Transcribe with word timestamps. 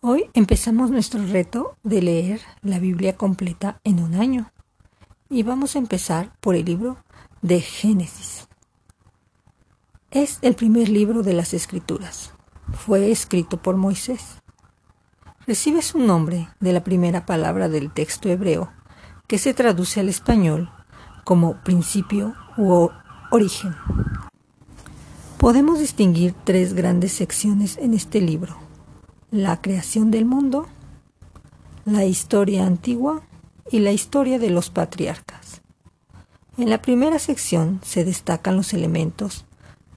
Hoy 0.00 0.30
empezamos 0.32 0.92
nuestro 0.92 1.26
reto 1.26 1.76
de 1.82 2.00
leer 2.00 2.40
la 2.62 2.78
Biblia 2.78 3.16
completa 3.16 3.80
en 3.82 3.98
un 3.98 4.14
año 4.14 4.52
y 5.28 5.42
vamos 5.42 5.74
a 5.74 5.80
empezar 5.80 6.32
por 6.38 6.54
el 6.54 6.66
libro 6.66 6.98
de 7.42 7.60
Génesis. 7.60 8.46
Es 10.12 10.38
el 10.42 10.54
primer 10.54 10.88
libro 10.88 11.24
de 11.24 11.32
las 11.32 11.52
Escrituras. 11.52 12.32
Fue 12.72 13.10
escrito 13.10 13.56
por 13.56 13.76
Moisés. 13.76 14.36
Recibe 15.48 15.82
su 15.82 15.98
nombre 15.98 16.48
de 16.60 16.72
la 16.72 16.84
primera 16.84 17.26
palabra 17.26 17.68
del 17.68 17.92
texto 17.92 18.28
hebreo 18.28 18.70
que 19.26 19.38
se 19.38 19.52
traduce 19.52 19.98
al 19.98 20.08
español 20.08 20.70
como 21.24 21.60
principio 21.64 22.36
u 22.56 22.88
origen. 23.32 23.74
Podemos 25.38 25.80
distinguir 25.80 26.36
tres 26.44 26.74
grandes 26.74 27.10
secciones 27.10 27.76
en 27.78 27.94
este 27.94 28.20
libro 28.20 28.67
la 29.30 29.60
creación 29.60 30.10
del 30.10 30.24
mundo, 30.24 30.66
la 31.84 32.04
historia 32.04 32.66
antigua 32.66 33.22
y 33.70 33.80
la 33.80 33.92
historia 33.92 34.38
de 34.38 34.50
los 34.50 34.70
patriarcas. 34.70 35.62
En 36.56 36.70
la 36.70 36.82
primera 36.82 37.18
sección 37.18 37.80
se 37.84 38.04
destacan 38.04 38.56
los 38.56 38.72
elementos 38.74 39.44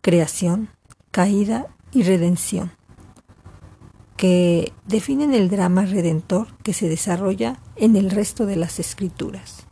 creación, 0.01 0.69
caída 1.11 1.67
y 1.91 2.03
redención, 2.03 2.71
que 4.17 4.73
definen 4.85 5.33
el 5.33 5.49
drama 5.49 5.85
redentor 5.85 6.47
que 6.63 6.73
se 6.73 6.89
desarrolla 6.89 7.59
en 7.75 7.95
el 7.95 8.11
resto 8.11 8.45
de 8.45 8.55
las 8.55 8.79
escrituras. 8.79 9.67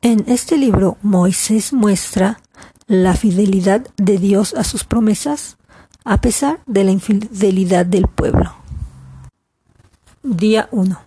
En 0.00 0.24
este 0.28 0.56
libro 0.56 0.96
Moisés 1.02 1.72
muestra 1.72 2.40
la 2.86 3.14
fidelidad 3.14 3.86
de 3.96 4.18
Dios 4.18 4.54
a 4.54 4.64
sus 4.64 4.84
promesas 4.84 5.57
a 6.10 6.22
pesar 6.22 6.62
de 6.64 6.84
la 6.84 6.90
infidelidad 6.90 7.84
del 7.84 8.06
pueblo. 8.06 8.54
Día 10.22 10.70
1. 10.72 10.98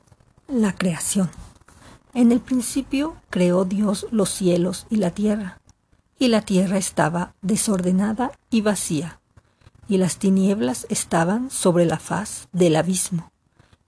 La 0.47 0.75
creación. 0.75 1.31
En 2.13 2.31
el 2.31 2.39
principio 2.39 3.15
creó 3.31 3.65
Dios 3.65 4.05
los 4.11 4.29
cielos 4.29 4.85
y 4.91 4.97
la 4.97 5.09
tierra, 5.09 5.59
y 6.19 6.27
la 6.27 6.41
tierra 6.41 6.77
estaba 6.77 7.33
desordenada 7.41 8.31
y 8.51 8.61
vacía, 8.61 9.19
y 9.87 9.97
las 9.97 10.17
tinieblas 10.17 10.85
estaban 10.87 11.49
sobre 11.49 11.85
la 11.85 11.97
faz 11.97 12.47
del 12.51 12.75
abismo, 12.75 13.31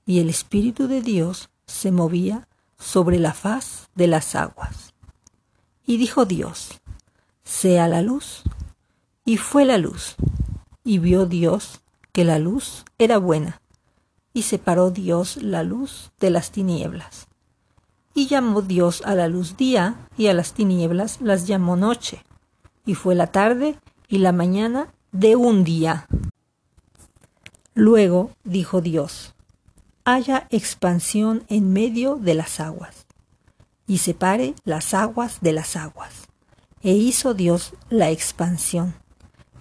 y 0.07 0.19
el 0.19 0.29
Espíritu 0.29 0.87
de 0.87 1.03
Dios 1.03 1.51
se 1.67 1.91
movía 1.91 2.47
sobre 2.79 3.19
la 3.19 3.35
faz 3.35 3.87
de 3.93 4.07
las 4.07 4.33
aguas. 4.33 4.95
Y 5.85 5.97
dijo 5.97 6.25
Dios, 6.25 6.81
sea 7.43 7.87
la 7.87 8.01
luz, 8.01 8.41
y 9.25 9.37
fue 9.37 9.63
la 9.63 9.77
luz. 9.77 10.15
Y 10.83 10.99
vio 10.99 11.25
Dios 11.25 11.81
que 12.11 12.23
la 12.23 12.39
luz 12.39 12.85
era 12.97 13.17
buena, 13.17 13.61
y 14.33 14.43
separó 14.43 14.91
Dios 14.91 15.37
la 15.37 15.63
luz 15.63 16.11
de 16.19 16.29
las 16.29 16.51
tinieblas. 16.51 17.27
Y 18.13 18.27
llamó 18.27 18.61
Dios 18.61 19.01
a 19.05 19.15
la 19.15 19.27
luz 19.27 19.57
día, 19.57 20.07
y 20.17 20.27
a 20.27 20.33
las 20.33 20.53
tinieblas 20.53 21.19
las 21.21 21.47
llamó 21.47 21.75
noche. 21.75 22.23
Y 22.85 22.95
fue 22.95 23.15
la 23.15 23.27
tarde 23.27 23.79
y 24.07 24.19
la 24.19 24.31
mañana 24.31 24.93
de 25.11 25.35
un 25.35 25.63
día. 25.63 26.07
Luego 27.73 28.31
dijo 28.43 28.81
Dios, 28.81 29.33
haya 30.05 30.47
expansión 30.51 31.43
en 31.47 31.73
medio 31.73 32.17
de 32.17 32.35
las 32.35 32.59
aguas, 32.59 33.07
y 33.87 33.97
separe 33.99 34.53
las 34.65 34.93
aguas 34.93 35.39
de 35.41 35.53
las 35.53 35.75
aguas. 35.75 36.27
E 36.81 36.91
hizo 36.91 37.33
Dios 37.33 37.73
la 37.89 38.11
expansión 38.11 38.93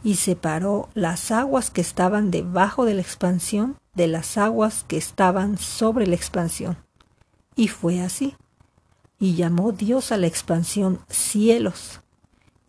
y 0.05 0.17
separó 0.17 0.89
las 0.95 1.31
aguas 1.31 1.70
que 1.70 1.81
estaban 1.81 2.31
debajo 2.31 2.84
de 2.84 2.95
la 2.95 3.03
expansión 3.03 3.77
de 3.95 4.09
las 4.09 4.39
aguas 4.39 4.84
que 4.89 4.97
estaban 4.97 5.59
sobre 5.59 6.06
la 6.06 6.14
expansión. 6.14 6.77
Y 7.55 7.69
fue 7.69 8.00
así. 8.00 8.34
Y 9.19 9.34
llamó 9.34 9.72
Dios 9.72 10.11
a 10.12 10.17
la 10.17 10.27
expansión 10.27 10.99
cielos. 11.09 12.00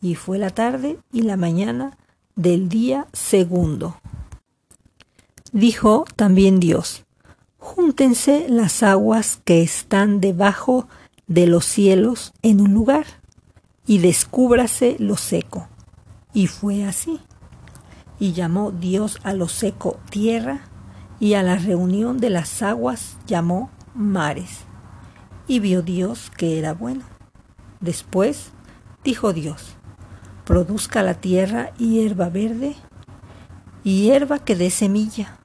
Y 0.01 0.15
fue 0.15 0.37
la 0.37 0.49
tarde 0.49 0.99
y 1.11 1.21
la 1.21 1.37
mañana 1.37 1.97
del 2.35 2.67
día 2.67 3.07
segundo. 3.13 3.97
Dijo 5.53 6.05
también 6.15 6.59
Dios, 6.59 7.05
júntense 7.57 8.47
las 8.49 8.83
aguas 8.83 9.39
que 9.45 9.61
están 9.61 10.19
debajo 10.19 10.87
de 11.27 11.47
los 11.47 11.65
cielos 11.65 12.33
en 12.41 12.59
un 12.59 12.73
lugar, 12.73 13.05
y 13.85 13.99
descúbrase 13.99 14.95
lo 14.99 15.15
seco 15.15 15.67
y 16.33 16.47
fue 16.47 16.83
así. 16.83 17.19
Y 18.23 18.31
llamó 18.31 18.71
Dios 18.71 19.19
a 19.23 19.33
lo 19.33 19.49
seco 19.49 19.99
tierra, 20.09 20.61
y 21.19 21.33
a 21.33 21.43
la 21.43 21.57
reunión 21.57 22.19
de 22.19 22.29
las 22.29 22.61
aguas 22.61 23.17
llamó 23.27 23.69
mares. 23.93 24.59
Y 25.45 25.59
vio 25.59 25.81
Dios 25.81 26.31
que 26.37 26.57
era 26.57 26.73
bueno. 26.73 27.03
Después 27.81 28.51
dijo 29.03 29.33
Dios, 29.33 29.75
produzca 30.45 31.03
la 31.03 31.15
tierra 31.15 31.73
hierba 31.75 32.29
verde, 32.29 32.77
y 33.83 34.03
hierba 34.03 34.39
que 34.39 34.55
dé 34.55 34.69
semilla, 34.69 35.37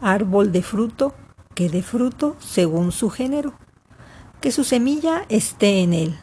árbol 0.00 0.52
de 0.52 0.62
fruto 0.62 1.14
que 1.54 1.68
dé 1.68 1.82
fruto 1.82 2.34
según 2.38 2.92
su 2.92 3.10
género, 3.10 3.52
que 4.40 4.52
su 4.52 4.64
semilla 4.64 5.26
esté 5.28 5.82
en 5.82 5.92
él, 5.92 6.18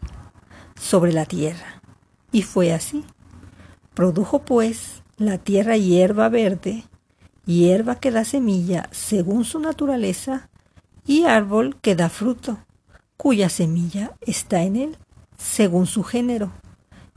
sobre 0.74 1.14
la 1.14 1.28
tierra. 1.28 1.84
Y 2.32 2.42
fue 2.42 2.74
así. 2.74 3.06
Produjo 3.94 4.40
pues 4.40 5.04
la 5.18 5.40
tierra 5.40 5.78
hierba 5.78 6.30
verde, 6.30 6.84
hierba 7.48 7.96
que 7.96 8.12
da 8.12 8.24
semilla 8.24 8.88
según 8.92 9.46
su 9.46 9.60
naturaleza, 9.60 10.50
y 11.08 11.24
árbol 11.24 11.76
que 11.82 11.96
da 11.96 12.10
fruto, 12.10 12.60
cuya 13.16 13.50
semilla 13.50 14.12
está 14.22 14.62
en 14.62 14.76
él, 14.76 14.98
según 15.36 15.88
su 15.88 16.04
género. 16.04 16.52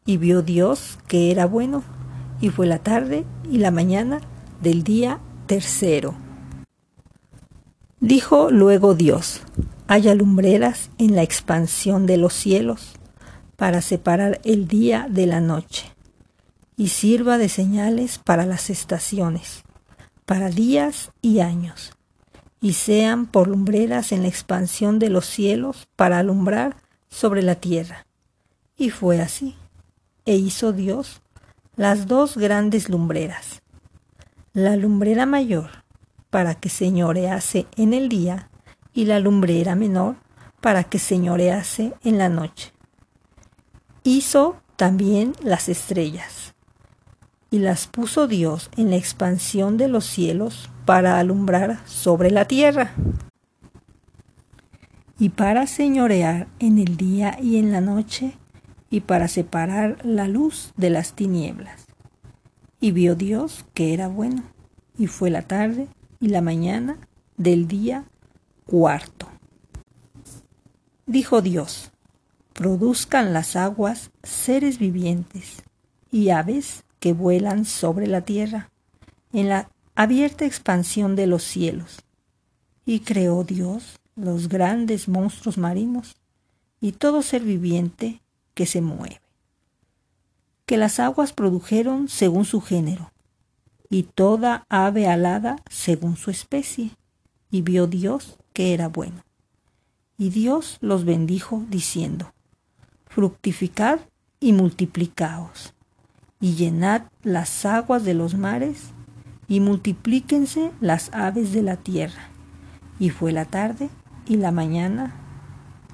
Y 0.06 0.16
vio 0.16 0.40
Dios 0.40 0.98
que 1.08 1.30
era 1.30 1.44
bueno, 1.44 1.82
y 2.40 2.48
fue 2.48 2.66
la 2.66 2.78
tarde 2.78 3.26
y 3.50 3.58
la 3.58 3.70
mañana 3.70 4.22
del 4.62 4.82
día 4.82 5.20
tercero. 5.46 6.14
Dijo 7.98 8.50
luego 8.50 8.94
Dios, 8.94 9.42
haya 9.88 10.14
lumbreras 10.14 10.88
en 10.96 11.16
la 11.16 11.22
expansión 11.22 12.06
de 12.06 12.16
los 12.16 12.32
cielos, 12.32 12.94
para 13.56 13.82
separar 13.82 14.40
el 14.44 14.68
día 14.68 15.06
de 15.10 15.26
la 15.26 15.42
noche 15.42 15.89
y 16.80 16.88
sirva 16.88 17.36
de 17.36 17.50
señales 17.50 18.16
para 18.16 18.46
las 18.46 18.70
estaciones, 18.70 19.64
para 20.24 20.48
días 20.48 21.12
y 21.20 21.40
años, 21.40 21.92
y 22.62 22.72
sean 22.72 23.26
por 23.26 23.48
lumbreras 23.48 24.12
en 24.12 24.22
la 24.22 24.28
expansión 24.28 24.98
de 24.98 25.10
los 25.10 25.26
cielos 25.26 25.88
para 25.94 26.18
alumbrar 26.18 26.76
sobre 27.06 27.42
la 27.42 27.56
tierra. 27.56 28.06
Y 28.78 28.88
fue 28.88 29.20
así. 29.20 29.56
E 30.24 30.36
hizo 30.36 30.72
Dios 30.72 31.20
las 31.76 32.06
dos 32.06 32.38
grandes 32.38 32.88
lumbreras, 32.88 33.60
la 34.54 34.74
lumbrera 34.76 35.26
mayor 35.26 35.84
para 36.30 36.54
que 36.54 36.70
señorease 36.70 37.66
en 37.76 37.92
el 37.92 38.08
día 38.08 38.48
y 38.94 39.04
la 39.04 39.20
lumbrera 39.20 39.74
menor 39.74 40.16
para 40.62 40.84
que 40.84 40.98
señorease 40.98 41.92
en 42.04 42.16
la 42.16 42.30
noche. 42.30 42.72
Hizo 44.02 44.56
también 44.76 45.34
las 45.42 45.68
estrellas 45.68 46.49
y 47.50 47.58
las 47.58 47.86
puso 47.86 48.28
Dios 48.28 48.70
en 48.76 48.90
la 48.90 48.96
expansión 48.96 49.76
de 49.76 49.88
los 49.88 50.06
cielos 50.06 50.70
para 50.84 51.18
alumbrar 51.18 51.80
sobre 51.86 52.30
la 52.30 52.46
tierra 52.46 52.92
y 55.18 55.30
para 55.30 55.66
señorear 55.66 56.48
en 56.58 56.78
el 56.78 56.96
día 56.96 57.36
y 57.40 57.58
en 57.58 57.72
la 57.72 57.80
noche 57.80 58.38
y 58.88 59.00
para 59.00 59.28
separar 59.28 59.98
la 60.04 60.28
luz 60.28 60.72
de 60.76 60.90
las 60.90 61.12
tinieblas. 61.12 61.86
Y 62.80 62.92
vio 62.92 63.14
Dios 63.14 63.66
que 63.74 63.92
era 63.92 64.08
bueno, 64.08 64.42
y 64.96 65.06
fue 65.06 65.30
la 65.30 65.42
tarde 65.42 65.88
y 66.20 66.28
la 66.28 66.40
mañana 66.40 66.96
del 67.36 67.68
día 67.68 68.04
cuarto. 68.66 69.26
Dijo 71.06 71.42
Dios, 71.42 71.90
produzcan 72.54 73.32
las 73.32 73.56
aguas 73.56 74.10
seres 74.22 74.78
vivientes 74.78 75.62
y 76.10 76.30
aves 76.30 76.84
que 77.00 77.14
vuelan 77.14 77.64
sobre 77.64 78.06
la 78.06 78.20
tierra, 78.20 78.70
en 79.32 79.48
la 79.48 79.70
abierta 79.94 80.44
expansión 80.44 81.16
de 81.16 81.26
los 81.26 81.42
cielos. 81.42 82.02
Y 82.84 83.00
creó 83.00 83.42
Dios 83.42 83.98
los 84.14 84.48
grandes 84.48 85.08
monstruos 85.08 85.58
marinos 85.58 86.16
y 86.80 86.92
todo 86.92 87.22
ser 87.22 87.42
viviente 87.42 88.20
que 88.54 88.66
se 88.66 88.80
mueve. 88.80 89.20
Que 90.66 90.76
las 90.76 91.00
aguas 91.00 91.32
produjeron 91.32 92.08
según 92.08 92.44
su 92.44 92.60
género, 92.60 93.12
y 93.88 94.04
toda 94.04 94.66
ave 94.68 95.08
alada 95.08 95.56
según 95.68 96.16
su 96.16 96.30
especie, 96.30 96.90
y 97.50 97.62
vio 97.62 97.86
Dios 97.86 98.38
que 98.52 98.72
era 98.72 98.88
bueno. 98.88 99.24
Y 100.16 100.30
Dios 100.30 100.78
los 100.80 101.04
bendijo 101.04 101.64
diciendo, 101.68 102.32
Fructificad 103.06 104.00
y 104.38 104.52
multiplicaos 104.52 105.74
y 106.40 106.54
llenad 106.54 107.02
las 107.22 107.64
aguas 107.66 108.04
de 108.04 108.14
los 108.14 108.34
mares 108.34 108.92
y 109.46 109.60
multiplíquense 109.60 110.72
las 110.80 111.10
aves 111.12 111.52
de 111.52 111.62
la 111.62 111.76
tierra. 111.76 112.28
Y 112.98 113.10
fue 113.10 113.32
la 113.32 113.44
tarde 113.44 113.90
y 114.26 114.36
la 114.36 114.52
mañana 114.52 115.14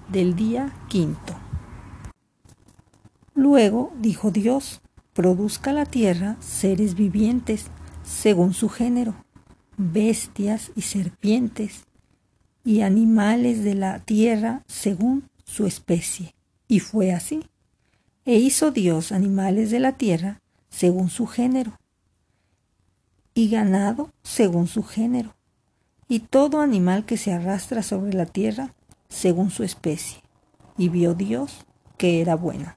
del 0.09 0.37
día 0.37 0.73
quinto. 0.89 1.35
Luego 3.35 3.93
dijo 4.01 4.31
Dios, 4.31 4.81
produzca 5.13 5.73
la 5.73 5.87
tierra 5.87 6.37
seres 6.41 6.95
vivientes 6.95 7.67
según 8.05 8.55
su 8.55 8.69
género, 8.69 9.15
bestias 9.77 10.71
y 10.75 10.83
serpientes, 10.83 11.85
y 12.65 12.81
animales 12.81 13.63
de 13.63 13.75
la 13.75 14.01
tierra 14.01 14.63
según 14.67 15.29
su 15.45 15.67
especie. 15.67 16.35
Y 16.69 16.81
fue 16.81 17.13
así. 17.13 17.45
E 18.27 18.35
hizo 18.39 18.73
Dios 18.73 19.13
animales 19.13 19.71
de 19.71 19.79
la 19.79 19.93
tierra 19.93 20.43
según 20.69 21.11
su 21.11 21.29
género, 21.29 21.79
y 23.35 23.49
ganado 23.49 24.11
según 24.25 24.67
su 24.67 24.83
género, 24.83 25.37
y 26.09 26.19
todo 26.21 26.61
animal 26.61 27.07
que 27.07 27.19
se 27.19 27.33
arrastra 27.33 27.85
sobre 27.85 28.13
la 28.15 28.27
tierra 28.27 28.75
según 29.09 29.51
su 29.51 29.63
especie. 29.63 30.23
Y 30.77 30.89
vio 30.89 31.15
Dios 31.15 31.67
que 31.97 32.21
era 32.21 32.35
bueno. 32.35 32.77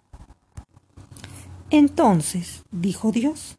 Entonces 1.71 2.63
dijo 2.71 3.11
Dios, 3.11 3.57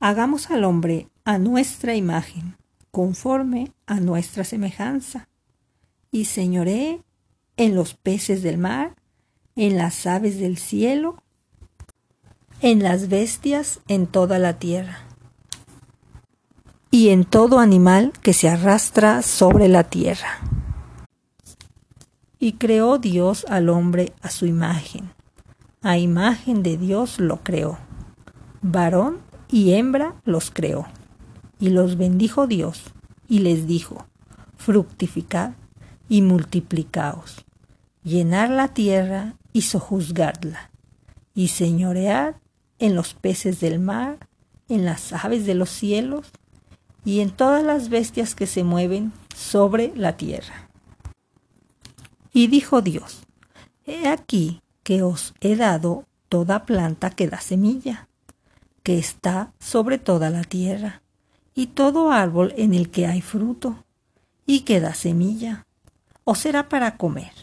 hagamos 0.00 0.50
al 0.50 0.64
hombre 0.64 1.08
a 1.24 1.38
nuestra 1.38 1.94
imagen, 1.94 2.56
conforme 2.90 3.70
a 3.86 4.00
nuestra 4.00 4.42
semejanza, 4.42 5.28
y 6.10 6.24
señoré 6.24 7.00
en 7.56 7.76
los 7.76 7.94
peces 7.94 8.42
del 8.42 8.58
mar, 8.58 8.96
en 9.56 9.76
las 9.76 10.06
aves 10.06 10.38
del 10.38 10.56
cielo, 10.56 11.22
en 12.60 12.82
las 12.82 13.08
bestias, 13.08 13.80
en 13.88 14.06
toda 14.06 14.38
la 14.38 14.58
tierra, 14.58 14.98
y 16.90 17.08
en 17.08 17.24
todo 17.24 17.58
animal 17.58 18.12
que 18.22 18.32
se 18.32 18.48
arrastra 18.48 19.22
sobre 19.22 19.68
la 19.68 19.84
tierra. 19.84 20.38
Y 22.38 22.52
creó 22.54 22.98
Dios 22.98 23.46
al 23.48 23.68
hombre 23.68 24.12
a 24.22 24.30
su 24.30 24.46
imagen, 24.46 25.10
a 25.82 25.98
imagen 25.98 26.62
de 26.62 26.76
Dios 26.76 27.18
lo 27.18 27.42
creó, 27.42 27.78
varón 28.62 29.18
y 29.50 29.72
hembra 29.72 30.14
los 30.24 30.50
creó, 30.50 30.86
y 31.58 31.70
los 31.70 31.96
bendijo 31.98 32.46
Dios, 32.46 32.84
y 33.28 33.40
les 33.40 33.66
dijo, 33.66 34.06
fructificad 34.56 35.52
y 36.08 36.22
multiplicaos, 36.22 37.44
llenar 38.02 38.50
la 38.50 38.68
tierra 38.68 39.34
y 39.52 39.62
sojuzgadla, 39.62 40.70
y 41.34 41.48
señorear 41.48 42.40
en 42.78 42.94
los 42.94 43.14
peces 43.14 43.60
del 43.60 43.78
mar, 43.78 44.28
en 44.68 44.84
las 44.84 45.12
aves 45.12 45.46
de 45.46 45.54
los 45.54 45.70
cielos, 45.70 46.30
y 47.04 47.20
en 47.20 47.30
todas 47.30 47.64
las 47.64 47.88
bestias 47.88 48.34
que 48.34 48.46
se 48.46 48.64
mueven 48.64 49.12
sobre 49.34 49.92
la 49.96 50.16
tierra. 50.16 50.68
Y 52.32 52.46
dijo 52.46 52.80
Dios, 52.80 53.22
He 53.84 54.08
aquí 54.08 54.62
que 54.82 55.02
os 55.02 55.34
he 55.40 55.56
dado 55.56 56.06
toda 56.28 56.64
planta 56.64 57.10
que 57.10 57.28
da 57.28 57.40
semilla, 57.40 58.08
que 58.82 58.98
está 58.98 59.52
sobre 59.58 59.98
toda 59.98 60.30
la 60.30 60.44
tierra, 60.44 61.02
y 61.54 61.68
todo 61.68 62.10
árbol 62.10 62.54
en 62.56 62.74
el 62.74 62.90
que 62.90 63.06
hay 63.06 63.20
fruto, 63.20 63.84
y 64.46 64.60
que 64.60 64.80
da 64.80 64.94
semilla, 64.94 65.66
o 66.24 66.34
será 66.34 66.68
para 66.68 66.96
comer. 66.96 67.41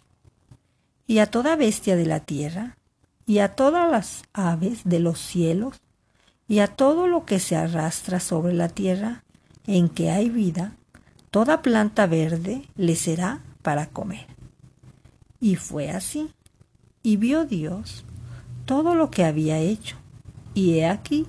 Y 1.09 1.17
a 1.17 1.25
toda 1.25 1.55
bestia 1.55 1.95
de 1.95 2.05
la 2.05 2.19
tierra, 2.19 2.77
y 3.25 3.39
a 3.39 3.55
todas 3.55 3.89
las 3.89 4.25
aves 4.31 4.81
de 4.83 4.99
los 4.99 5.17
cielos, 5.17 5.81
y 6.47 6.59
a 6.59 6.67
todo 6.67 7.07
lo 7.07 7.25
que 7.25 7.39
se 7.39 7.55
arrastra 7.55 8.19
sobre 8.19 8.53
la 8.53 8.69
tierra, 8.69 9.23
en 9.65 9.89
que 9.89 10.11
hay 10.11 10.29
vida, 10.29 10.73
toda 11.31 11.63
planta 11.63 12.05
verde 12.05 12.69
le 12.75 12.95
será 12.95 13.41
para 13.63 13.87
comer. 13.87 14.27
Y 15.39 15.55
fue 15.55 15.89
así. 15.89 16.29
Y 17.01 17.17
vio 17.17 17.43
Dios 17.43 18.05
todo 18.65 18.93
lo 18.93 19.09
que 19.09 19.25
había 19.25 19.57
hecho, 19.57 19.97
y 20.53 20.75
he 20.75 20.85
aquí 20.85 21.25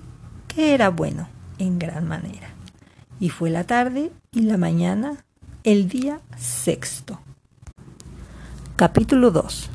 que 0.47 0.75
era 0.75 0.89
bueno 0.89 1.27
en 1.57 1.79
gran 1.79 2.07
manera. 2.07 2.53
Y 3.19 3.29
fue 3.29 3.49
la 3.49 3.63
tarde 3.63 4.11
y 4.31 4.41
la 4.41 4.57
mañana, 4.57 5.25
el 5.63 5.89
día 5.89 6.21
sexto. 6.37 7.19
Capítulo 8.81 9.29
2 9.29 9.69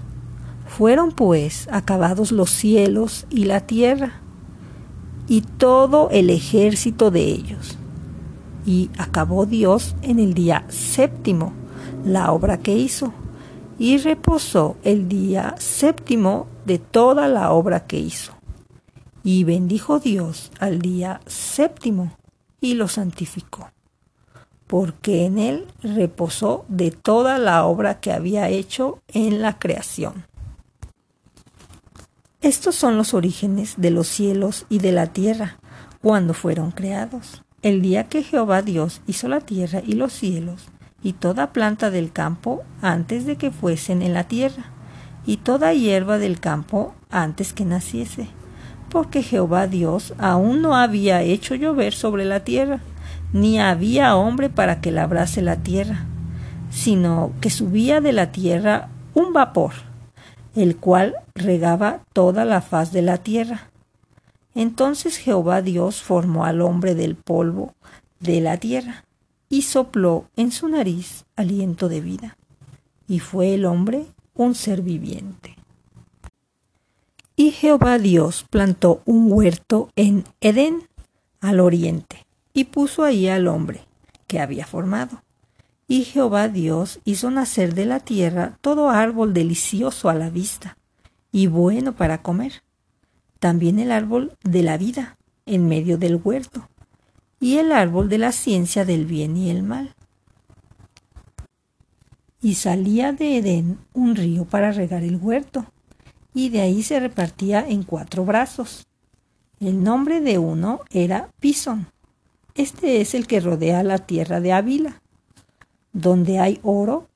Fueron 0.67 1.13
pues 1.13 1.69
acabados 1.71 2.33
los 2.33 2.51
cielos 2.51 3.25
y 3.31 3.45
la 3.45 3.61
tierra, 3.61 4.15
y 5.29 5.43
todo 5.43 6.11
el 6.11 6.29
ejército 6.29 7.13
de 7.13 7.21
ellos. 7.21 7.79
Y 8.67 8.91
acabó 8.99 9.47
Dios 9.47 9.95
en 10.03 10.19
el 10.19 10.35
día 10.35 10.65
séptimo 10.71 11.53
la 12.05 12.33
obra 12.33 12.59
que 12.59 12.77
hizo, 12.77 13.13
y 13.79 13.99
reposó 13.99 14.77
el 14.83 15.09
día 15.09 15.55
séptimo 15.57 16.49
de 16.65 16.81
toda 16.81 17.29
la 17.29 17.53
obra 17.53 17.87
que 17.87 18.01
hizo. 18.01 18.33
Y 19.23 19.45
bendijo 19.45 20.01
Dios 20.01 20.51
al 20.59 20.81
día 20.81 21.21
séptimo 21.27 22.11
y 22.61 22.75
lo 22.75 22.89
santificó 22.89 23.71
porque 24.67 25.25
en 25.25 25.39
él 25.39 25.67
reposó 25.83 26.65
de 26.69 26.91
toda 26.91 27.39
la 27.39 27.65
obra 27.65 28.01
que 28.01 28.13
había 28.13 28.49
hecho 28.49 29.01
en 29.09 29.43
la 29.43 29.59
creación. 29.59 30.27
Estos 32.41 32.75
son 32.75 32.97
los 32.97 33.15
orígenes 33.15 33.75
de 33.77 33.91
los 33.91 34.09
cielos 34.09 34.67
y 34.69 34.79
de 34.79 34.93
la 34.93 35.07
tierra, 35.07 35.59
cuando 36.03 36.35
fueron 36.35 36.71
creados. 36.71 37.43
El 37.63 37.83
día 37.83 38.05
que 38.05 38.23
Jehová 38.23 38.63
Dios 38.63 39.01
hizo 39.07 39.27
la 39.29 39.41
tierra 39.41 39.83
y 39.85 39.95
los 39.95 40.13
cielos, 40.13 40.69
y 41.03 41.15
toda 41.15 41.53
planta 41.53 41.91
del 41.91 42.13
campo 42.13 42.63
antes 42.83 43.27
de 43.27 43.37
que 43.37 43.51
fuesen 43.51 44.03
en 44.03 44.15
la 44.15 44.25
tierra, 44.25 44.71
y 45.25 45.39
toda 45.39 45.73
hierba 45.73 46.19
del 46.19 46.39
campo 46.39 46.95
antes 47.11 47.53
que 47.53 47.65
naciese, 47.65 48.29
porque 48.91 49.23
Jehová 49.23 49.67
Dios 49.67 50.15
aún 50.19 50.63
no 50.63 50.77
había 50.77 51.23
hecho 51.23 51.55
llover 51.55 51.95
sobre 51.95 52.25
la 52.25 52.41
tierra, 52.41 52.81
ni 53.33 53.59
había 53.61 54.17
hombre 54.17 54.49
para 54.49 54.81
que 54.81 54.91
labrase 54.91 55.43
la 55.43 55.57
tierra, 55.57 56.07
sino 56.71 57.33
que 57.41 57.51
subía 57.51 58.01
de 58.01 58.13
la 58.13 58.33
tierra 58.33 58.89
un 59.15 59.33
vapor, 59.33 59.73
el 60.55 60.77
cual 60.77 61.17
regaba 61.35 62.01
toda 62.13 62.45
la 62.45 62.61
faz 62.61 62.93
de 62.93 63.03
la 63.03 63.19
tierra. 63.19 63.71
Entonces 64.55 65.17
Jehová 65.17 65.63
Dios 65.63 66.03
formó 66.03 66.45
al 66.45 66.61
hombre 66.61 66.95
del 66.95 67.17
polvo 67.17 67.75
de 68.21 68.41
la 68.41 68.57
tierra 68.57 69.05
y 69.49 69.63
sopló 69.63 70.27
en 70.37 70.51
su 70.51 70.69
nariz 70.69 71.25
aliento 71.37 71.89
de 71.89 72.01
vida, 72.01 72.37
y 73.07 73.21
fue 73.21 73.55
el 73.55 73.65
hombre 73.65 74.07
un 74.35 74.55
ser 74.55 74.83
viviente. 74.83 75.57
Y 77.37 77.51
Jehová 77.51 77.99
Dios 77.99 78.47
plantó 78.49 79.03
un 79.05 79.31
huerto 79.31 79.91
en 79.95 80.25
Edén, 80.41 80.89
al 81.41 81.61
oriente, 81.61 82.26
y 82.57 82.65
puso 82.65 83.05
ahí 83.05 83.29
al 83.29 83.49
hombre 83.49 83.83
que 84.27 84.41
había 84.41 84.67
formado. 84.67 85.23
Y 85.87 86.05
Jehová 86.05 86.49
Dios 86.49 87.01
hizo 87.05 87.31
nacer 87.31 87.75
de 87.75 87.85
la 87.85 88.01
tierra 88.01 88.57
todo 88.63 88.89
árbol 88.89 89.35
delicioso 89.35 90.09
a 90.09 90.15
la 90.15 90.31
vista 90.31 90.79
y 91.31 91.49
bueno 91.49 91.95
para 91.95 92.23
comer, 92.23 92.63
también 93.41 93.79
el 93.79 93.93
árbol 93.93 94.39
de 94.43 94.63
la 94.63 94.79
vida 94.79 95.19
en 95.45 95.69
medio 95.69 95.99
del 95.99 96.19
huerto, 96.25 96.67
y 97.41 97.59
el 97.59 97.73
árbol 97.73 98.09
de 98.09 98.17
la 98.17 98.33
ciencia 98.33 98.87
del 98.87 99.05
bien 99.05 99.37
y 99.37 99.51
el 99.51 99.63
mal. 99.63 99.95
Y 102.41 102.55
salía 102.55 103.13
de 103.13 103.37
Edén 103.37 103.79
un 103.93 104.17
río 104.17 104.47
para 104.47 104.73
regar 104.73 105.03
el 105.03 105.17
huerto, 105.17 105.67
y 106.33 106.49
de 106.49 106.63
ahí 106.63 106.83
se 106.83 107.01
repartía 107.01 107.69
en 107.69 107.83
cuatro 107.83 108.25
brazos. 108.25 108.87
El 109.61 109.85
nombre 109.85 110.23
de 110.23 110.39
uno 110.39 110.81
era 110.91 111.29
Pison, 111.39 111.89
este 112.57 113.03
es 113.03 113.15
el 113.15 113.27
que 113.27 113.41
rodea 113.41 113.83
la 113.83 113.99
tierra 113.99 114.41
de 114.41 114.53
Ávila, 114.53 115.03
donde 115.93 116.39
hay 116.39 116.59
oro, 116.63 117.09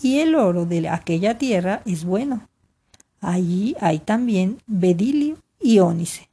y 0.00 0.20
el 0.20 0.34
oro 0.36 0.64
de 0.64 0.88
aquella 0.88 1.36
tierra 1.38 1.82
es 1.84 2.04
bueno. 2.04 2.48
Allí 3.20 3.76
hay 3.80 3.98
también 3.98 4.62
bedilio 4.66 5.36
y 5.60 5.80
ónice. 5.80 6.28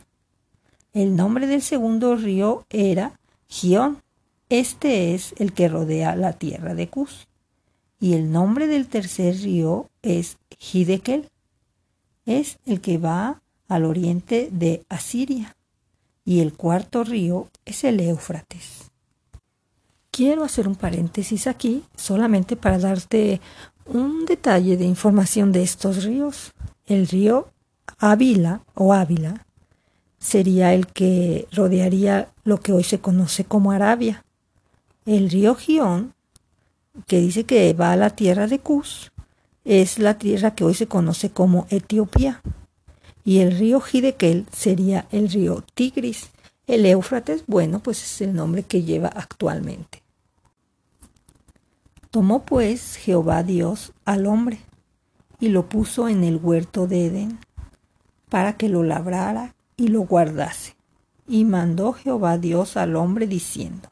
El 0.94 1.15
nombre 1.15 1.48
del 1.48 1.62
segundo 1.62 2.15
río 2.15 2.65
era 2.70 3.20
Gión. 3.48 4.01
Este 4.50 5.13
es 5.13 5.34
el 5.38 5.51
que 5.51 5.67
rodea 5.67 6.15
la 6.15 6.34
tierra 6.34 6.75
de 6.75 6.88
Cus. 6.88 7.27
Y 8.00 8.13
el 8.13 8.32
nombre 8.32 8.67
del 8.67 8.88
tercer 8.88 9.36
río 9.41 9.89
es 10.01 10.38
Hidekel. 10.58 11.29
Es 12.25 12.60
el 12.65 12.79
que 12.79 13.00
va 13.00 13.41
al 13.67 13.84
oriente 13.84 14.50
de 14.51 14.86
Asiria 14.88 15.57
y 16.27 16.41
el 16.41 16.51
cuarto 16.51 17.05
río 17.05 17.48
es 17.63 17.86
el 17.86 18.01
Éufrates. 18.01 18.91
Quiero 20.12 20.43
hacer 20.43 20.67
un 20.67 20.75
paréntesis 20.75 21.48
aquí 21.48 21.86
solamente 21.96 22.57
para 22.57 22.77
darte 22.77 23.39
un 23.86 24.25
detalle 24.25 24.75
de 24.75 24.84
información 24.84 25.53
de 25.53 25.63
estos 25.63 26.03
ríos. 26.03 26.51
El 26.86 27.07
río 27.07 27.48
Ávila 27.98 28.60
o 28.75 28.93
Ávila 28.93 29.46
sería 30.19 30.74
el 30.74 30.88
que 30.88 31.48
rodearía 31.53 32.27
lo 32.43 32.60
que 32.60 32.74
hoy 32.74 32.84
se 32.84 33.00
conoce 33.00 33.46
como 33.46 33.72
Arabia. 33.72 34.25
El 35.05 35.29
río 35.29 35.55
Gion, 35.55 36.13
que 37.07 37.22
dice 37.22 37.46
que 37.46 37.72
va 37.72 37.93
a 37.93 37.96
la 37.96 38.10
tierra 38.10 38.48
de 38.48 38.60
Cus, 38.60 39.13
es 39.63 39.98
la 39.98 40.17
tierra 40.17 40.55
que 40.55 40.65
hoy 40.65 40.74
se 40.74 40.88
conoce 40.88 41.29
como 41.29 41.67
Etiopía. 41.69 42.41
Y 43.27 43.39
el 43.39 43.57
río 43.57 43.81
Hidekel 43.81 44.46
sería 44.53 45.05
el 45.12 45.27
río 45.27 45.62
Tigris. 45.74 46.29
El 46.65 46.86
Éufrates, 46.86 47.43
bueno, 47.46 47.81
pues 47.81 48.01
es 48.01 48.22
el 48.22 48.34
nombre 48.34 48.63
que 48.63 48.84
lleva 48.84 49.10
actualmente. 49.10 50.01
Tomó 52.10 52.46
pues 52.46 52.96
Jehová 52.96 53.43
Dios 53.43 53.91
al 54.05 54.27
hombre 54.27 54.60
y 55.41 55.50
lo 55.50 55.67
puso 55.67 56.07
en 56.07 56.24
el 56.24 56.38
huerto 56.38 56.88
de 56.88 57.07
Edén 57.07 57.39
para 58.29 58.53
que 58.53 58.69
lo 58.69 58.84
labrara 58.84 59.55
y 59.75 59.89
lo 59.89 60.03
guardase. 60.03 60.77
Y 61.27 61.43
mandó 61.43 61.91
Jehová 61.91 62.38
Dios 62.38 62.77
al 62.77 62.96
hombre 62.96 63.27
diciendo, 63.27 63.89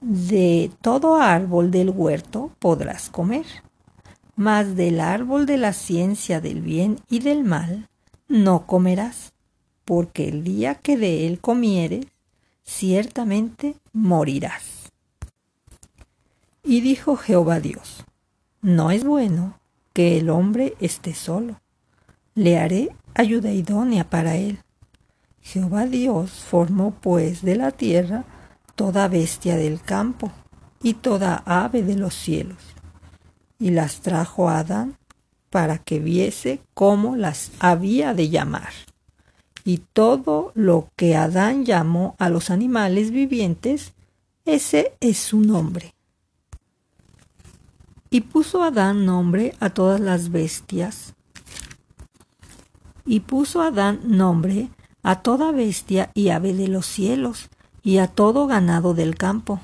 De 0.00 0.70
todo 0.80 1.16
árbol 1.16 1.72
del 1.72 1.90
huerto 1.90 2.52
podrás 2.60 3.10
comer, 3.10 3.46
mas 4.36 4.76
del 4.76 5.00
árbol 5.00 5.44
de 5.44 5.56
la 5.56 5.72
ciencia 5.72 6.40
del 6.40 6.60
bien 6.60 7.00
y 7.10 7.18
del 7.18 7.42
mal 7.42 7.88
no 8.32 8.66
comerás, 8.66 9.34
porque 9.84 10.26
el 10.26 10.42
día 10.42 10.76
que 10.76 10.96
de 10.96 11.26
él 11.26 11.38
comieres, 11.38 12.06
ciertamente 12.64 13.76
morirás. 13.92 14.90
Y 16.64 16.80
dijo 16.80 17.16
Jehová 17.16 17.60
Dios, 17.60 18.04
No 18.62 18.90
es 18.90 19.04
bueno 19.04 19.58
que 19.92 20.18
el 20.18 20.30
hombre 20.30 20.74
esté 20.80 21.12
solo, 21.14 21.60
le 22.34 22.58
haré 22.58 22.96
ayuda 23.12 23.52
idónea 23.52 24.08
para 24.08 24.36
él. 24.36 24.60
Jehová 25.42 25.84
Dios 25.84 26.30
formó 26.30 26.92
pues 26.92 27.42
de 27.42 27.56
la 27.56 27.70
tierra 27.70 28.24
toda 28.76 29.08
bestia 29.08 29.56
del 29.56 29.82
campo 29.82 30.32
y 30.82 30.94
toda 30.94 31.42
ave 31.44 31.82
de 31.82 31.96
los 31.96 32.14
cielos, 32.14 32.62
y 33.58 33.72
las 33.72 34.00
trajo 34.00 34.48
Adán 34.48 34.96
para 35.52 35.78
que 35.78 36.00
viese 36.00 36.58
cómo 36.74 37.14
las 37.14 37.52
había 37.60 38.14
de 38.14 38.30
llamar. 38.30 38.72
Y 39.64 39.78
todo 39.92 40.50
lo 40.56 40.88
que 40.96 41.14
Adán 41.14 41.64
llamó 41.64 42.16
a 42.18 42.28
los 42.28 42.50
animales 42.50 43.12
vivientes, 43.12 43.92
ese 44.44 44.96
es 44.98 45.18
su 45.18 45.38
nombre. 45.38 45.94
Y 48.10 48.22
puso 48.22 48.64
Adán 48.64 49.06
nombre 49.06 49.54
a 49.60 49.70
todas 49.70 50.00
las 50.00 50.32
bestias 50.32 51.14
y 53.04 53.20
puso 53.20 53.62
Adán 53.62 54.00
nombre 54.04 54.68
a 55.02 55.22
toda 55.22 55.52
bestia 55.52 56.10
y 56.14 56.28
ave 56.28 56.54
de 56.54 56.68
los 56.68 56.86
cielos, 56.86 57.48
y 57.82 57.98
a 57.98 58.06
todo 58.06 58.46
ganado 58.46 58.94
del 58.94 59.16
campo. 59.16 59.60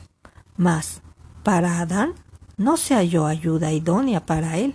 Mas 0.56 1.02
para 1.44 1.80
Adán 1.80 2.14
no 2.56 2.76
se 2.76 2.94
halló 2.94 3.26
ayuda 3.26 3.72
idónea 3.72 4.26
para 4.26 4.58
él. 4.58 4.74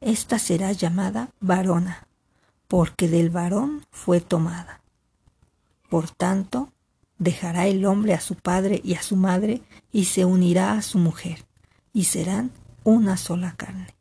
Esta 0.00 0.38
será 0.38 0.72
llamada 0.72 1.28
varona, 1.40 2.06
porque 2.68 3.06
del 3.06 3.28
varón 3.28 3.84
fue 3.90 4.22
tomada. 4.22 4.80
Por 5.90 6.08
tanto, 6.08 6.72
dejará 7.18 7.66
el 7.66 7.84
hombre 7.84 8.14
a 8.14 8.20
su 8.20 8.34
padre 8.34 8.80
y 8.82 8.94
a 8.94 9.02
su 9.02 9.16
madre 9.16 9.60
y 9.92 10.06
se 10.06 10.24
unirá 10.24 10.72
a 10.72 10.80
su 10.80 10.96
mujer, 10.96 11.44
y 11.92 12.04
serán 12.04 12.50
una 12.82 13.18
sola 13.18 13.54
carne. 13.58 13.94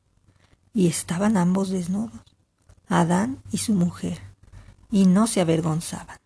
Y 0.74 0.88
estaban 0.88 1.36
ambos 1.36 1.70
desnudos, 1.70 2.22
Adán 2.88 3.40
y 3.52 3.58
su 3.58 3.74
mujer, 3.74 4.20
y 4.90 5.06
no 5.06 5.28
se 5.28 5.42
avergonzaban. 5.42 6.18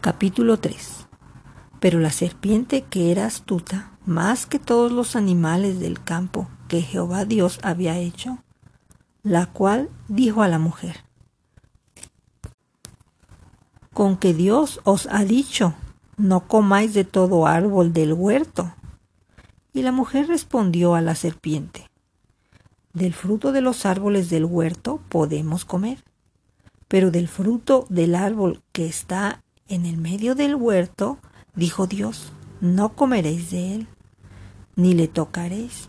Capítulo 0.00 0.60
3 0.60 1.06
Pero 1.80 1.98
la 1.98 2.10
serpiente 2.10 2.82
que 2.82 3.10
era 3.10 3.26
astuta, 3.26 3.98
más 4.06 4.46
que 4.46 4.60
todos 4.60 4.92
los 4.92 5.16
animales 5.16 5.80
del 5.80 6.04
campo 6.04 6.48
que 6.68 6.82
Jehová 6.82 7.24
Dios 7.24 7.58
había 7.62 7.98
hecho, 7.98 8.38
la 9.22 9.46
cual 9.46 9.90
dijo 10.08 10.42
a 10.42 10.48
la 10.48 10.58
mujer, 10.58 11.04
con 13.92 14.16
que 14.16 14.34
Dios 14.34 14.80
os 14.84 15.08
ha 15.10 15.24
dicho, 15.24 15.74
no 16.16 16.46
comáis 16.46 16.94
de 16.94 17.04
todo 17.04 17.46
árbol 17.46 17.92
del 17.92 18.12
huerto. 18.12 18.74
Y 19.72 19.82
la 19.82 19.92
mujer 19.92 20.28
respondió 20.28 20.94
a 20.94 21.00
la 21.00 21.14
serpiente, 21.14 21.90
del 22.92 23.12
fruto 23.12 23.52
de 23.52 23.60
los 23.60 23.84
árboles 23.84 24.30
del 24.30 24.44
huerto 24.44 25.00
podemos 25.08 25.64
comer 25.64 26.02
pero 26.88 27.10
del 27.10 27.28
fruto 27.28 27.86
del 27.88 28.14
árbol 28.14 28.62
que 28.72 28.86
está 28.86 29.42
en 29.68 29.86
el 29.86 29.96
medio 29.96 30.34
del 30.34 30.54
huerto, 30.54 31.18
dijo 31.54 31.86
Dios, 31.86 32.32
no 32.60 32.94
comeréis 32.94 33.50
de 33.50 33.74
él, 33.74 33.88
ni 34.76 34.94
le 34.94 35.08
tocaréis, 35.08 35.88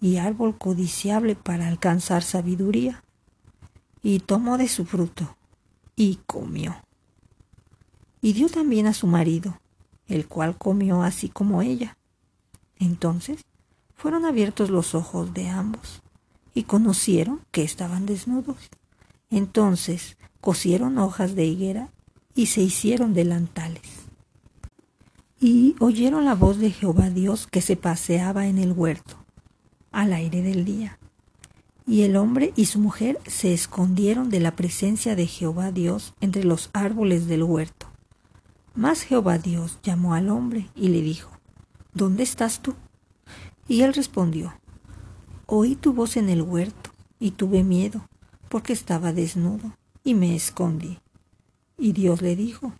y 0.00 0.16
árbol 0.16 0.58
codiciable 0.58 1.34
para 1.34 1.68
alcanzar 1.68 2.22
sabiduría. 2.22 3.02
Y 4.02 4.18
tomó 4.18 4.58
de 4.58 4.68
su 4.68 4.84
fruto 4.84 5.36
y 5.96 6.20
comió. 6.26 6.76
Y 8.20 8.32
dio 8.32 8.48
también 8.48 8.86
a 8.86 8.94
su 8.94 9.06
marido, 9.06 9.60
el 10.06 10.26
cual 10.26 10.56
comió 10.58 11.02
así 11.02 11.28
como 11.28 11.62
ella. 11.62 11.96
Entonces 12.78 13.44
fueron 13.94 14.24
abiertos 14.24 14.70
los 14.70 14.94
ojos 14.94 15.32
de 15.32 15.48
ambos 15.48 16.02
y 16.54 16.64
conocieron 16.64 17.40
que 17.50 17.62
estaban 17.62 18.06
desnudos. 18.06 18.70
Entonces 19.30 20.16
cosieron 20.40 20.98
hojas 20.98 21.34
de 21.34 21.46
higuera 21.46 21.88
y 22.34 22.46
se 22.46 22.60
hicieron 22.60 23.14
delantales. 23.14 23.82
Y 25.40 25.76
oyeron 25.80 26.24
la 26.24 26.34
voz 26.34 26.58
de 26.58 26.70
Jehová 26.70 27.10
Dios 27.10 27.46
que 27.46 27.60
se 27.60 27.76
paseaba 27.76 28.46
en 28.46 28.58
el 28.58 28.72
huerto, 28.72 29.16
al 29.94 30.12
aire 30.12 30.42
del 30.42 30.64
día. 30.64 30.98
Y 31.86 32.02
el 32.02 32.16
hombre 32.16 32.52
y 32.56 32.66
su 32.66 32.78
mujer 32.78 33.18
se 33.26 33.54
escondieron 33.54 34.30
de 34.30 34.40
la 34.40 34.56
presencia 34.56 35.16
de 35.16 35.26
Jehová 35.26 35.70
Dios 35.70 36.14
entre 36.20 36.44
los 36.44 36.70
árboles 36.72 37.26
del 37.26 37.42
huerto. 37.42 37.86
Mas 38.74 39.02
Jehová 39.02 39.38
Dios 39.38 39.78
llamó 39.82 40.14
al 40.14 40.30
hombre 40.30 40.68
y 40.74 40.88
le 40.88 41.00
dijo, 41.00 41.30
¿Dónde 41.92 42.22
estás 42.22 42.60
tú? 42.60 42.74
Y 43.68 43.82
él 43.82 43.94
respondió, 43.94 44.54
Oí 45.46 45.76
tu 45.76 45.92
voz 45.92 46.16
en 46.16 46.28
el 46.28 46.42
huerto, 46.42 46.90
y 47.20 47.32
tuve 47.32 47.62
miedo, 47.62 48.08
porque 48.48 48.72
estaba 48.72 49.12
desnudo, 49.12 49.76
y 50.02 50.14
me 50.14 50.34
escondí. 50.34 50.98
Y 51.78 51.92
Dios 51.92 52.22
le 52.22 52.34
dijo, 52.34 52.72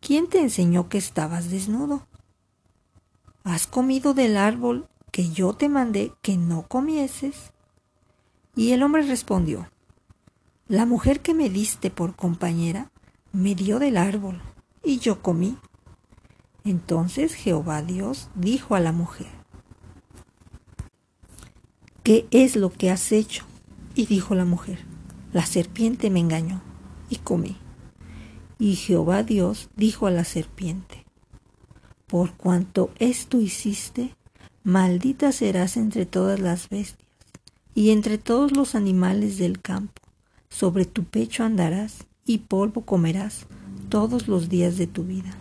¿quién 0.00 0.28
te 0.28 0.40
enseñó 0.40 0.88
que 0.88 0.98
estabas 0.98 1.50
desnudo? 1.50 2.06
¿Has 3.42 3.66
comido 3.66 4.14
del 4.14 4.36
árbol 4.36 4.88
que 5.10 5.30
yo 5.30 5.52
te 5.52 5.68
mandé 5.68 6.12
que 6.22 6.36
no 6.36 6.66
comieses? 6.68 7.52
Y 8.54 8.72
el 8.72 8.82
hombre 8.82 9.02
respondió, 9.02 9.70
La 10.66 10.86
mujer 10.86 11.20
que 11.20 11.34
me 11.34 11.48
diste 11.48 11.90
por 11.90 12.16
compañera 12.16 12.90
me 13.32 13.54
dio 13.54 13.78
del 13.78 13.96
árbol, 13.96 14.40
y 14.82 14.98
yo 14.98 15.22
comí. 15.22 15.56
Entonces 16.64 17.34
Jehová 17.34 17.82
Dios 17.82 18.28
dijo 18.34 18.74
a 18.74 18.80
la 18.80 18.92
mujer, 18.92 19.28
¿qué 22.02 22.26
es 22.30 22.56
lo 22.56 22.70
que 22.70 22.90
has 22.90 23.12
hecho? 23.12 23.44
Y 23.94 24.06
dijo 24.06 24.34
la 24.34 24.44
mujer, 24.44 24.84
la 25.32 25.44
serpiente 25.44 26.10
me 26.10 26.20
engañó, 26.20 26.62
y 27.10 27.16
comí. 27.16 27.56
Y 28.58 28.76
Jehová 28.76 29.22
Dios 29.22 29.68
dijo 29.76 30.06
a 30.06 30.10
la 30.10 30.24
serpiente, 30.24 31.04
Por 32.06 32.32
cuanto 32.32 32.90
esto 32.98 33.40
hiciste, 33.40 34.16
maldita 34.68 35.32
serás 35.32 35.78
entre 35.78 36.04
todas 36.04 36.38
las 36.40 36.68
bestias 36.68 37.08
y 37.74 37.88
entre 37.88 38.18
todos 38.18 38.52
los 38.52 38.74
animales 38.74 39.38
del 39.38 39.62
campo. 39.62 40.02
Sobre 40.50 40.84
tu 40.84 41.04
pecho 41.04 41.42
andarás 41.42 42.04
y 42.26 42.38
polvo 42.38 42.82
comerás 42.82 43.46
todos 43.88 44.28
los 44.28 44.50
días 44.50 44.76
de 44.76 44.86
tu 44.86 45.04
vida. 45.04 45.34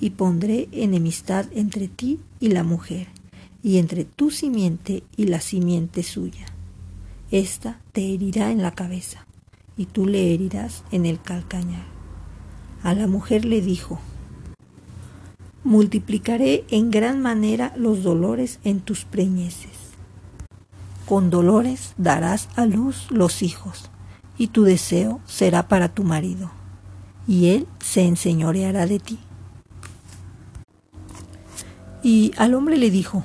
Y 0.00 0.10
pondré 0.10 0.68
enemistad 0.70 1.46
entre 1.54 1.88
ti 1.88 2.20
y 2.40 2.48
la 2.48 2.62
mujer, 2.62 3.08
y 3.62 3.78
entre 3.78 4.04
tu 4.04 4.30
simiente 4.30 5.02
y 5.16 5.24
la 5.24 5.40
simiente 5.40 6.02
suya. 6.02 6.44
Esta 7.30 7.80
te 7.92 8.12
herirá 8.12 8.50
en 8.50 8.60
la 8.60 8.72
cabeza, 8.72 9.26
y 9.78 9.86
tú 9.86 10.04
le 10.04 10.34
herirás 10.34 10.84
en 10.92 11.06
el 11.06 11.22
calcañar. 11.22 11.86
A 12.82 12.92
la 12.92 13.06
mujer 13.06 13.46
le 13.46 13.62
dijo, 13.62 13.98
multiplicaré 15.64 16.64
en 16.70 16.90
gran 16.90 17.20
manera 17.20 17.72
los 17.76 18.02
dolores 18.02 18.60
en 18.64 18.80
tus 18.80 19.04
preñeces. 19.04 19.70
Con 21.06 21.30
dolores 21.30 21.94
darás 21.96 22.48
a 22.56 22.66
luz 22.66 23.06
los 23.10 23.42
hijos, 23.42 23.90
y 24.36 24.48
tu 24.48 24.64
deseo 24.64 25.20
será 25.26 25.68
para 25.68 25.88
tu 25.88 26.04
marido, 26.04 26.50
y 27.26 27.48
él 27.48 27.66
se 27.80 28.02
enseñoreará 28.02 28.86
de 28.86 28.98
ti. 28.98 29.18
Y 32.02 32.32
al 32.36 32.54
hombre 32.54 32.76
le 32.76 32.90
dijo, 32.90 33.24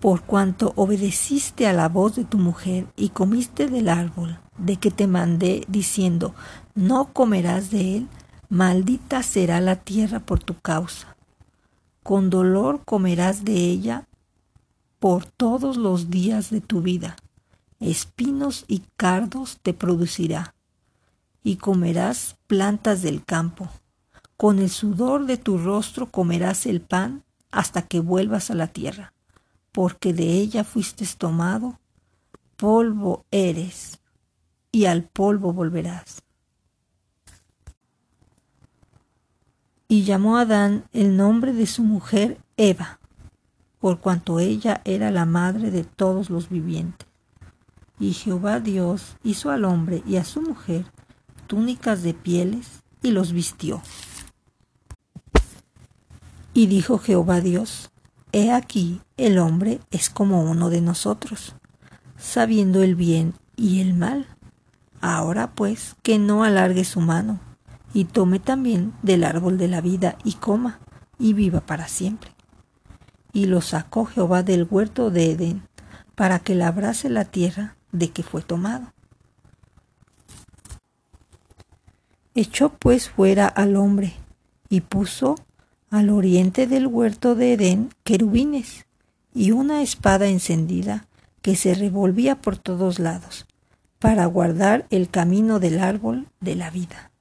por 0.00 0.22
cuanto 0.22 0.72
obedeciste 0.76 1.66
a 1.66 1.72
la 1.72 1.88
voz 1.88 2.14
de 2.16 2.24
tu 2.24 2.38
mujer 2.38 2.86
y 2.96 3.10
comiste 3.10 3.68
del 3.68 3.88
árbol 3.88 4.38
de 4.58 4.76
que 4.76 4.90
te 4.90 5.06
mandé 5.06 5.64
diciendo, 5.68 6.34
no 6.74 7.12
comerás 7.12 7.70
de 7.70 7.96
él, 7.96 8.08
Maldita 8.50 9.22
será 9.22 9.60
la 9.60 9.76
tierra 9.76 10.20
por 10.20 10.38
tu 10.38 10.58
causa. 10.60 11.13
Con 12.04 12.28
dolor 12.28 12.82
comerás 12.84 13.46
de 13.46 13.54
ella 13.54 14.06
por 14.98 15.24
todos 15.24 15.78
los 15.78 16.10
días 16.10 16.50
de 16.50 16.60
tu 16.60 16.82
vida. 16.82 17.16
Espinos 17.80 18.66
y 18.68 18.82
cardos 18.98 19.58
te 19.62 19.72
producirá. 19.72 20.54
Y 21.42 21.56
comerás 21.56 22.36
plantas 22.46 23.00
del 23.00 23.24
campo. 23.24 23.70
Con 24.36 24.58
el 24.58 24.68
sudor 24.68 25.24
de 25.24 25.38
tu 25.38 25.56
rostro 25.56 26.10
comerás 26.10 26.66
el 26.66 26.82
pan 26.82 27.24
hasta 27.50 27.80
que 27.80 28.00
vuelvas 28.00 28.50
a 28.50 28.54
la 28.54 28.66
tierra, 28.66 29.14
porque 29.72 30.12
de 30.12 30.32
ella 30.34 30.62
fuiste 30.62 31.06
tomado, 31.16 31.80
polvo 32.56 33.24
eres, 33.30 34.00
y 34.72 34.84
al 34.84 35.04
polvo 35.04 35.54
volverás. 35.54 36.23
Y 39.94 40.02
llamó 40.02 40.38
a 40.38 40.40
Adán 40.40 40.86
el 40.92 41.16
nombre 41.16 41.52
de 41.52 41.68
su 41.68 41.84
mujer 41.84 42.38
Eva, 42.56 42.98
por 43.78 44.00
cuanto 44.00 44.40
ella 44.40 44.80
era 44.84 45.12
la 45.12 45.24
madre 45.24 45.70
de 45.70 45.84
todos 45.84 46.30
los 46.30 46.48
vivientes. 46.48 47.06
Y 48.00 48.12
Jehová 48.12 48.58
Dios 48.58 49.16
hizo 49.22 49.52
al 49.52 49.64
hombre 49.64 50.02
y 50.04 50.16
a 50.16 50.24
su 50.24 50.42
mujer 50.42 50.84
túnicas 51.46 52.02
de 52.02 52.12
pieles 52.12 52.82
y 53.04 53.12
los 53.12 53.30
vistió. 53.30 53.82
Y 56.54 56.66
dijo 56.66 56.98
Jehová 56.98 57.40
Dios, 57.40 57.92
He 58.32 58.50
aquí 58.50 59.00
el 59.16 59.38
hombre 59.38 59.78
es 59.92 60.10
como 60.10 60.42
uno 60.42 60.70
de 60.70 60.80
nosotros, 60.80 61.54
sabiendo 62.18 62.82
el 62.82 62.96
bien 62.96 63.34
y 63.54 63.80
el 63.80 63.94
mal. 63.94 64.26
Ahora 65.00 65.54
pues 65.54 65.94
que 66.02 66.18
no 66.18 66.42
alargue 66.42 66.82
su 66.82 67.00
mano 67.00 67.38
y 67.94 68.06
tome 68.06 68.40
también 68.40 68.92
del 69.02 69.24
árbol 69.24 69.56
de 69.56 69.68
la 69.68 69.80
vida 69.80 70.18
y 70.24 70.34
coma, 70.34 70.80
y 71.16 71.32
viva 71.32 71.60
para 71.60 71.86
siempre. 71.86 72.32
Y 73.32 73.46
lo 73.46 73.60
sacó 73.60 74.04
Jehová 74.04 74.42
del 74.42 74.66
huerto 74.68 75.10
de 75.10 75.30
Edén, 75.30 75.62
para 76.16 76.40
que 76.40 76.56
labrase 76.56 77.08
la 77.08 77.24
tierra 77.24 77.76
de 77.92 78.10
que 78.10 78.24
fue 78.24 78.42
tomado. 78.42 78.92
Echó 82.34 82.70
pues 82.70 83.08
fuera 83.08 83.46
al 83.46 83.76
hombre, 83.76 84.14
y 84.68 84.80
puso 84.80 85.36
al 85.88 86.10
oriente 86.10 86.66
del 86.66 86.88
huerto 86.88 87.36
de 87.36 87.52
Edén 87.52 87.90
querubines, 88.02 88.86
y 89.32 89.52
una 89.52 89.82
espada 89.82 90.26
encendida 90.26 91.06
que 91.42 91.54
se 91.54 91.74
revolvía 91.74 92.40
por 92.40 92.56
todos 92.56 92.98
lados, 92.98 93.46
para 94.00 94.26
guardar 94.26 94.86
el 94.90 95.08
camino 95.08 95.60
del 95.60 95.78
árbol 95.78 96.26
de 96.40 96.56
la 96.56 96.70
vida. 96.70 97.13